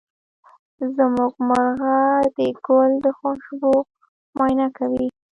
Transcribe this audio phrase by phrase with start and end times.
[0.95, 1.97] زمونږ مرغه
[2.37, 3.73] د ګل د خوشبو
[4.37, 5.07] معاینه کوي.